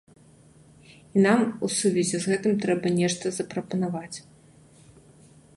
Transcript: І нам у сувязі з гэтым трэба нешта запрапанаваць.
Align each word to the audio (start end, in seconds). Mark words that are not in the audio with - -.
І 1.15 1.25
нам 1.25 1.39
у 1.67 1.69
сувязі 1.79 2.17
з 2.25 2.33
гэтым 2.33 2.53
трэба 2.65 2.87
нешта 2.99 3.25
запрапанаваць. 3.39 4.17